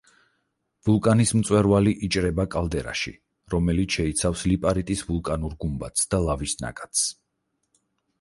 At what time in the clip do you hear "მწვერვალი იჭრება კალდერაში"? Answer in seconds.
1.41-3.13